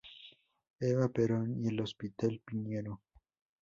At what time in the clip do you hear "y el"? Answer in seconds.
1.63-1.79